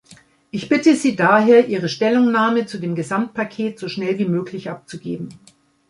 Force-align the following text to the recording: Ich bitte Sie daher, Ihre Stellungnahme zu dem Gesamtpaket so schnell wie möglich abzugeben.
Ich 0.49 0.67
bitte 0.67 0.95
Sie 0.95 1.15
daher, 1.15 1.67
Ihre 1.67 1.87
Stellungnahme 1.87 2.65
zu 2.65 2.79
dem 2.79 2.95
Gesamtpaket 2.95 3.77
so 3.77 3.87
schnell 3.87 4.17
wie 4.17 4.25
möglich 4.25 4.67
abzugeben. 4.67 5.29